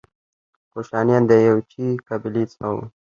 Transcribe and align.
کوشانیان 0.73 1.23
د 1.27 1.31
یوچي 1.49 1.87
قبیلې 2.07 2.43
څخه 2.51 2.67
وو 2.73 2.83